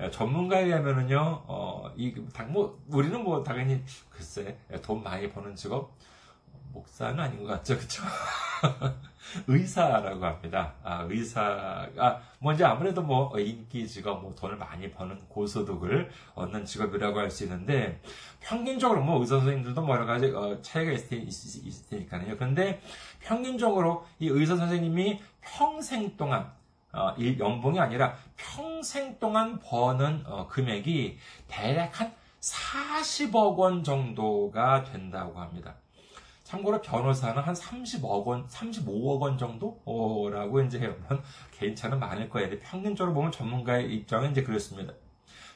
[0.00, 2.14] 예, 전문가에 의하면은요, 어, 이,
[2.48, 5.94] 뭐, 우리는 뭐, 당연히, 글쎄, 예, 돈 많이 버는 직업,
[6.72, 8.02] 목사는 아닌 것 같죠, 그쵸?
[9.48, 10.74] 의사라고 합니다.
[10.84, 17.30] 아, 의사가, 먼저 아무래도 뭐, 인기 직업, 뭐, 돈을 많이 버는 고소득을 얻는 직업이라고 할
[17.30, 18.00] 수 있는데,
[18.40, 22.36] 평균적으로 뭐, 의사 선생님들도 뭐 여러 가지, 어, 차이가 있을, 테, 있을 테니까요.
[22.36, 22.82] 그런데,
[23.20, 26.52] 평균적으로 이 의사 선생님이 평생 동안,
[26.96, 35.74] 어, 연봉이 아니라 평생 동안 버는 어, 금액이 대략 한 40억 원 정도가 된다고 합니다.
[36.44, 40.94] 참고로 변호사는 한 30억 원, 35억 원 정도라고 이제 해요.
[41.58, 42.56] 괜찮은 많을 거예요.
[42.60, 44.92] 평균적으로 보면 전문가의 입장은 이제 그렇습니다.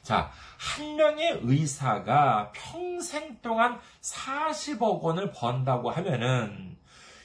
[0.03, 6.77] 자, 한 명의 의사가 평생 동안 40억 원을 번다고 하면은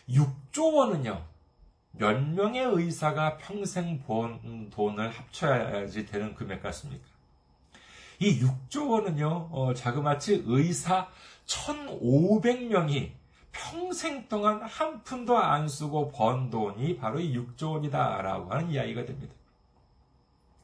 [0.09, 1.36] 6조 원은요.
[1.99, 7.05] 몇 명의 의사가 평생 번 돈을 합쳐야지 되는 금액 같습니까?
[8.19, 11.09] 이 6조 원은요, 어, 자그마치 의사
[11.47, 13.13] 1,500명이
[13.53, 19.35] 평생 동안 한 푼도 안 쓰고 번 돈이 바로 이 6조 원이다라고 하는 이야기가 됩니다.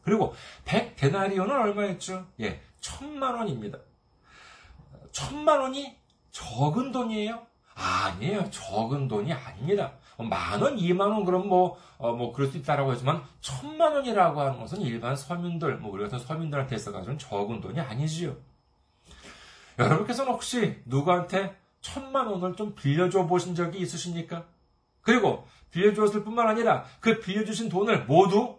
[0.02, 2.26] 그리고 100데나리온은 얼마였죠?
[2.40, 3.78] 예, 천만 원입니다.
[5.12, 5.96] 천만 원이
[6.30, 7.46] 적은 돈이에요?
[7.74, 8.50] 아니에요.
[8.50, 9.92] 적은 돈이 아닙니다.
[10.18, 14.58] 만 원, 이만 원, 그럼 뭐, 어, 뭐, 그럴 수 있다라고 하지만, 천만 원이라고 하는
[14.58, 18.36] 것은 일반 서민들, 뭐, 우리 같은 서민들한테 있어가지고는 적은 돈이 아니지요.
[19.78, 24.44] 여러분께서는 혹시 누구한테 천만 원을 좀 빌려줘 보신 적이 있으십니까?
[25.00, 28.58] 그리고 빌려주었을 뿐만 아니라 그 빌려주신 돈을 모두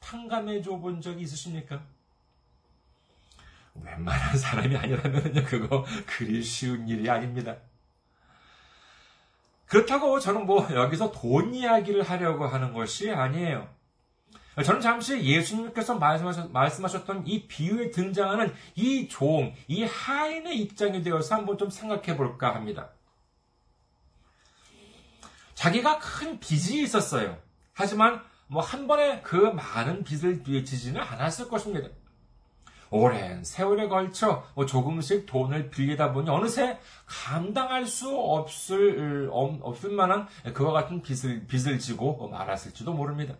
[0.00, 1.82] 탕감해 줘 본 적이 있으십니까?
[3.74, 7.56] 웬만한 사람이 아니라면 그거 그리 쉬운 일이 아닙니다.
[9.66, 13.68] 그렇다고 저는 뭐 여기서 돈 이야기를 하려고 하는 것이 아니에요.
[14.64, 21.70] 저는 잠시 예수님께서 말씀하셨, 던이 비유에 등장하는 이 종, 이 하인의 입장에 대해서 한번 좀
[21.70, 22.90] 생각해 볼까 합니다.
[25.54, 27.36] 자기가 큰 빚이 있었어요.
[27.72, 31.88] 하지만 뭐 한 번에 그 많은 빚을 지지는 않았을 것입니다.
[32.90, 40.72] 오랜 세월에 걸쳐 뭐 조금씩 돈을 빌리다 보니 어느새 감당할 수 없을, 없을 만한 그와
[40.72, 43.34] 같은 빚을, 빚을 지고 말았을지도 모릅니다.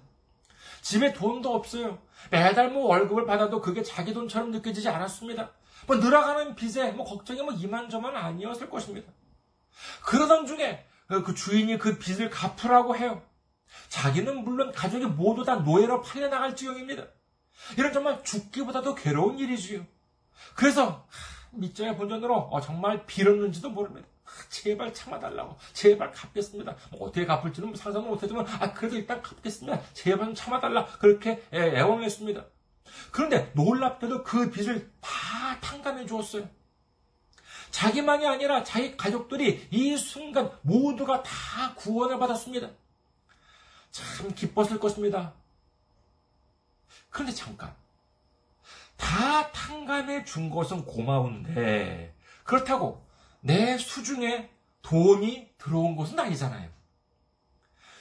[0.80, 1.98] 집에 돈도 없어요.
[2.30, 5.50] 매달 뭐 월급을 받아도 그게 자기 돈처럼 느껴지지 않았습니다.
[5.86, 9.10] 뭐 늘어가는 빚에 뭐 걱정이 뭐 이만저만 아니었을 것입니다.
[10.04, 13.22] 그러던 중에 그 주인이 그 빚을 갚으라고 해요.
[13.88, 17.04] 자기는 물론 가족이 모두 다 노예로 팔려나갈 지경입니다.
[17.76, 19.84] 이런 정말 죽기보다도 괴로운 일이지요.
[20.54, 21.06] 그래서
[21.52, 24.08] 밑장의 본전으로 어, 정말 빌었는지도 모릅니다.
[24.48, 25.56] 제발 참아달라고.
[25.72, 26.76] 제발 갚겠습니다.
[26.92, 29.80] 뭐 어떻게 갚을지는 상상도 못했지만, 아, 그래도 일단 갚겠습니다.
[29.92, 30.86] 제발 좀 참아달라.
[30.98, 32.44] 그렇게 애원을 했습니다.
[33.10, 36.48] 그런데 놀랍게도 그 빚을 다 탕감해 주었어요.
[37.70, 42.70] 자기만이 아니라 자기 가족들이 이 순간 모두가 다 구원을 받았습니다.
[43.90, 45.34] 참 기뻤을 것입니다.
[47.14, 47.72] 그런데 잠깐.
[48.96, 53.06] 다 탕감해 준 것은 고마운데, 그렇다고
[53.40, 54.50] 내 수중에
[54.82, 56.68] 돈이 들어온 것은 아니잖아요.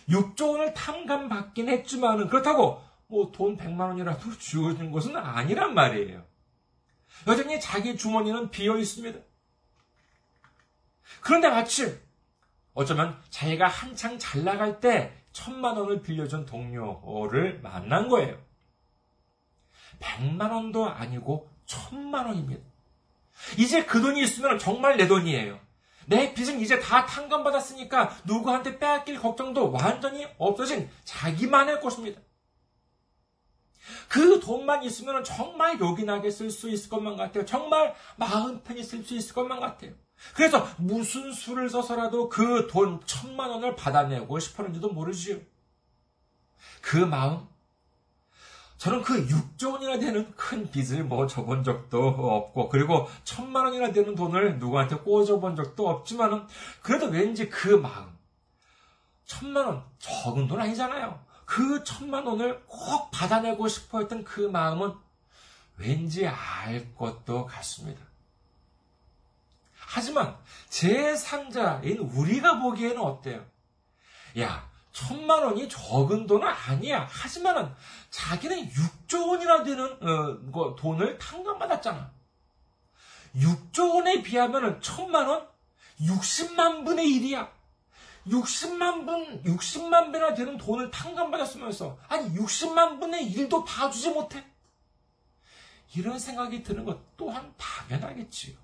[0.10, 6.26] 6조 원을 탕감받긴 했지만은 그렇다고 뭐 돈 100만 원이라도 주어진 것은 아니란 말이에요.
[7.28, 9.19] 여전히 자기 주머니는 비어 있습니다.
[11.21, 11.99] 그런데 마침
[12.73, 18.52] 어쩌면 자기가 한창 잘 나갈 때 천만 원을 빌려준 동료를 만난 거예요.
[20.03, 22.61] 100만 원도 아니고 천만 원입니다.
[23.57, 25.59] 이제 그 돈이 있으면 정말 내 돈이에요.
[26.05, 32.21] 내 빚은 이제 다 탕감받았으니까 누구한테 빼앗길 걱정도 완전히 없어진 자기만의 것입니다.
[34.07, 37.45] 그 돈만 있으면 정말 요긴하게 쓸 수 있을 것만 같아요.
[37.45, 39.91] 정말 마음 편히 쓸 수 있을 것만 같아요.
[40.35, 45.37] 그래서 무슨 수를 써서라도 그 돈 천만 원을 받아내고 싶었는지도 모르지요.
[46.81, 47.47] 그 마음,
[48.83, 54.13] 저는 그 6조 원이나 되는 큰 빚을 뭐 져본 적도 없고, 그리고 천만 원이나 되는
[54.13, 56.45] 돈을 누구한테 꽂아본 적도 없지만은,
[56.81, 58.13] 그래도 왠지 그 마음,
[59.23, 61.17] 천만 원, 적은 돈 아니잖아요.
[61.45, 64.93] 그 천만 원을 꼭 받아내고 싶어 했던 그 마음은
[65.77, 68.01] 왠지 알 것도 같습니다.
[69.77, 70.35] 하지만
[70.67, 73.45] 제3자인 우리가 보기에는 어때요?
[74.39, 77.08] 야, 천만 원이 적은 돈은 아니야.
[77.10, 77.73] 하지만은
[78.12, 82.12] 자기는 6조 원이나 되는 어, 돈을 탕감받았잖아.
[83.36, 85.47] 6조 원에 비하면은 천만 원
[85.99, 87.49] 60만 분의 1이야.
[88.27, 94.45] 60만 분, 60만 배나 되는 돈을 탕감받았으면서, 아니, 60만 분의 1도 다 주지 못해?
[95.95, 98.62] 이런 생각이 드는 것 또한 당연하겠지요.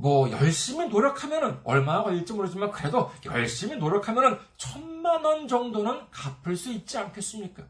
[0.00, 6.96] 뭐 열심히 노력하면은 얼마나 걸릴지 모르지만 그래도 열심히 노력하면은 천만 원 정도는 갚을 수 있지
[6.96, 7.64] 않겠습니까?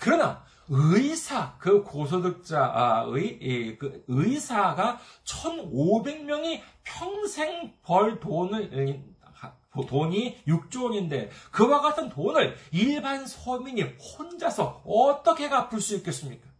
[0.00, 9.04] 그러나 의사 그 고소득자의 그 의사가 1,500명이 평생 벌 돈을
[9.88, 16.50] 돈이 6조 원인데 그와 같은 돈을 일반 서민이 혼자서 어떻게 갚을 수 있겠습니까?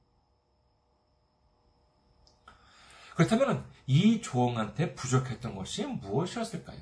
[3.16, 6.78] 그렇다면 이 조응한테 부족했던 것이 무엇이었을까요?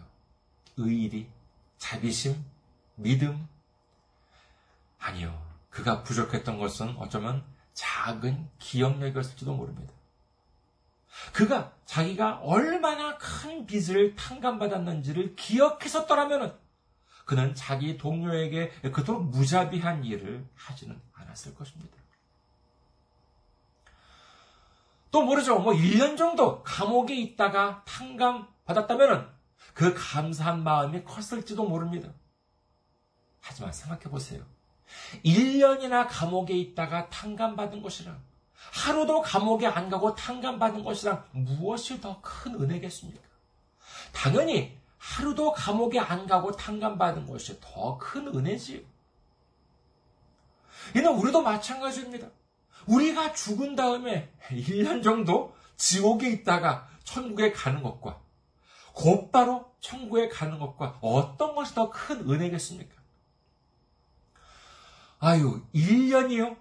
[0.77, 1.29] 의리,
[1.79, 2.45] 자비심,
[2.97, 3.49] 믿음?
[4.99, 5.41] 아니요.
[5.71, 9.95] 그가 부족했던 것은 어쩌면 작은 기억력이었을지도 모릅니다.
[11.33, 16.59] 그가 자기가 얼마나 큰 빚을 탕감받았는지를 기억했었더라면
[17.25, 22.00] 그는 자기 동료에게 그토록 무자비한 일을 하지는 않았을 것입니다.
[25.11, 25.59] 또 모르죠.
[25.59, 29.31] 뭐 1년 정도 감옥에 있다가 탕감 받았다면
[29.75, 32.11] 그 감사한 마음이 컸을지도 모릅니다.
[33.41, 34.45] 하지만 생각해 보세요.
[35.25, 38.21] 1년이나 감옥에 있다가 탕감받은 것이랑
[38.73, 43.21] 하루도 감옥에 안 가고 탕감받은 것이랑 무엇이 더 큰 은혜겠습니까?
[44.13, 48.81] 당연히 하루도 감옥에 안 가고 탕감받은 것이 더 큰 은혜지요.
[50.97, 52.29] 이는 우리도 마찬가지입니다.
[52.91, 58.21] 우리가 죽은 다음에 1년 정도 지옥에 있다가 천국에 가는 것과
[58.93, 62.95] 곧바로 천국에 가는 것과 어떤 것이 더 큰 은혜겠습니까?
[65.21, 66.57] 아유, 1년이요?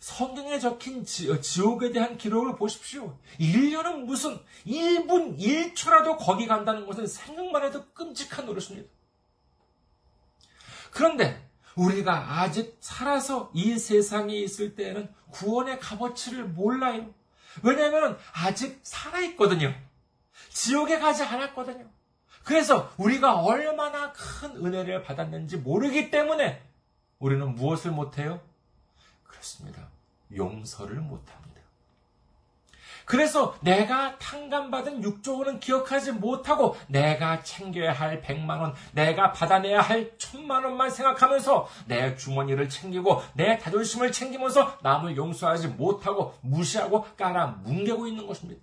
[0.00, 3.18] 성경에 적힌 지, 어, 옥에 대한 기록을 보십시오.
[3.38, 8.88] 1년은 무슨 1분 1초라도 거기 간다는 것은 생각만 해도 끔찍한 노릇입니다.
[10.90, 11.49] 그런데
[11.80, 17.14] 우리가 아직 살아서 이 세상에 있을 때에는 구원의 값어치를 몰라요.
[17.62, 19.74] 왜냐하면 아직 살아있거든요.
[20.50, 21.88] 지옥에 가지 않았거든요.
[22.44, 26.62] 그래서 우리가 얼마나 큰 은혜를 받았는지 모르기 때문에
[27.18, 28.40] 우리는 무엇을 못해요?
[29.24, 29.88] 그렇습니다.
[30.34, 31.49] 용서를 못합니다.
[33.10, 40.16] 그래서 내가 탕감받은 6조 원은 기억하지 못하고 내가 챙겨야 할 100만 원, 내가 받아내야 할
[40.16, 48.06] 1000만 원만 생각하면서 내 주머니를 챙기고 내 자존심을 챙기면서 남을 용서하지 못하고 무시하고 깔아 뭉개고
[48.06, 48.62] 있는 것입니다.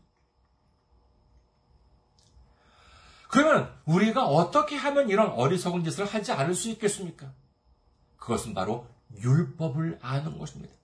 [3.28, 7.34] 그러면 우리가 어떻게 하면 이런 어리석은 짓을 하지 않을 수 있겠습니까?
[8.16, 10.77] 그것은 바로 율법을 아는 것입니다.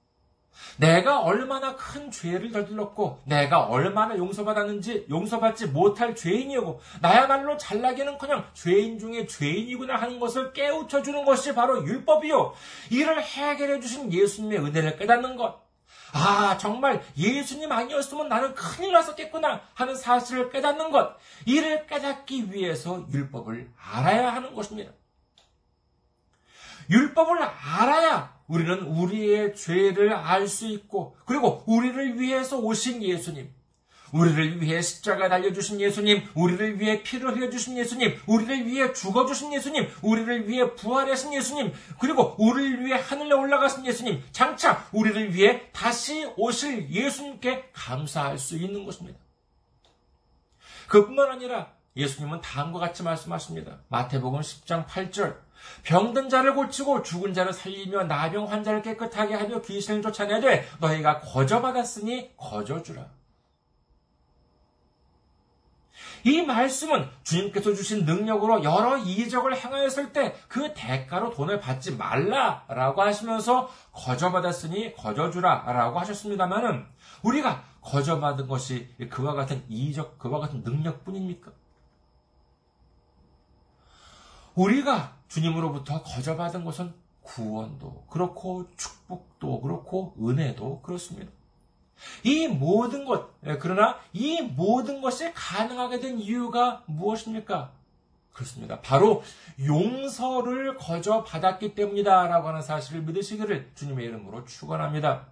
[0.78, 9.00] 내가 얼마나 큰 죄를 저질렀고, 내가 얼마나 용서받았는지 용서받지 못할 죄인이고, 나야말로 잘나기는 그냥 죄인
[9.00, 12.54] 중에 죄인이구나 하는 것을 깨우쳐주는 것이 바로 율법이요.
[12.92, 15.64] 이를 해결해 주신 예수님의 은혜를 깨닫는 것.
[16.14, 21.18] 아, 정말 예수님 아니었으면 나는 큰일 났었겠구나 하는 사실을 깨닫는 것.
[21.46, 24.92] 이를 깨닫기 위해서 율법을 알아야 하는 것입니다.
[26.90, 33.50] 율법을 알아야 우리는 우리의 죄를 알 수 있고, 그리고 우리를 위해서 오신 예수님,
[34.12, 40.48] 우리를 위해 십자가 달려주신 예수님, 우리를 위해 피를 흘려주신 예수님, 우리를 위해 죽어주신 예수님, 우리를
[40.48, 47.72] 위해 부활하신 예수님, 그리고 우리를 위해 하늘에 올라가신 예수님, 장차 우리를 위해 다시 오실 예수님께
[47.74, 49.18] 감사할 수 있는 것입니다.
[50.90, 53.80] 그뿐만 아니라 예수님은 다음과 같이 말씀하십니다.
[53.88, 55.38] 마태복음 10장 8절.
[55.84, 62.36] 병든 자를 고치고 죽은 자를 살리며 나병 환자를 깨끗하게 하며 귀신을 쫓아내되 너희가 거저 받았으니
[62.38, 63.06] 거저 주라.
[66.26, 73.70] 이 말씀은 주님께서 주신 능력으로 여러 이적을 행하였을 때 그 대가로 돈을 받지 말라라고 하시면서
[73.92, 76.86] 거저 받았으니 거저 주라라고 하셨습니다만은
[77.24, 81.52] 우리가 거저 받은 것이 그와 같은 이적, 그와 같은 능력뿐입니까?
[84.56, 91.32] 우리가 주님으로부터 거저받은 것은 구원도 그렇고 축복도 그렇고 은혜도 그렇습니다.
[92.24, 97.72] 이 모든 것, 예, 그러나 이 모든 것이 가능하게 된 이유가 무엇입니까?
[98.34, 98.82] 그렇습니다.
[98.82, 99.24] 바로
[99.64, 105.28] 용서를 거저 받았기 때문이다라고 하는 사실을 믿으시기를 주님의 이름으로 축원합니다.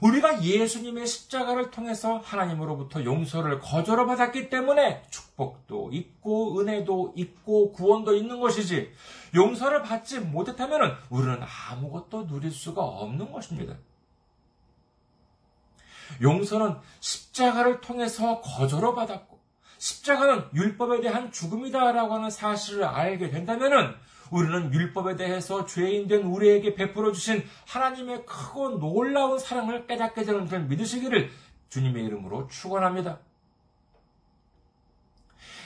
[0.00, 8.40] 우리가 예수님의 십자가를 통해서 하나님으로부터 용서를 거저로 받았기 때문에 축복도 있고 은혜도 있고 구원도 있는
[8.40, 8.92] 것이지
[9.34, 11.40] 용서를 받지 못했다면 우리는
[11.70, 13.74] 아무것도 누릴 수가 없는 것입니다.
[16.22, 19.38] 용서는 십자가를 통해서 거저로 받았고
[19.78, 23.96] 십자가는 율법에 대한 죽음이다라고 하는 사실을 알게 된다면
[24.30, 31.30] 우리는 율법에 대해서 죄인된 우리에게 베풀어 주신 하나님의 크고 놀라운 사랑을 깨닫게 되는 줄 믿으시기를
[31.68, 33.18] 주님의 이름으로 축원합니다.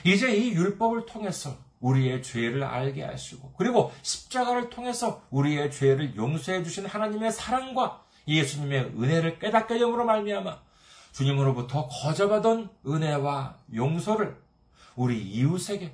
[0.05, 6.85] 이제 이 율법을 통해서 우리의 죄를 알게 하시고 그리고 십자가를 통해서 우리의 죄를 용서해 주신
[6.85, 10.61] 하나님의 사랑과 예수님의 은혜를 깨닫게 됨으로 말미암아
[11.11, 14.37] 주님으로부터 거저받은 은혜와 용서를
[14.95, 15.93] 우리 이웃에게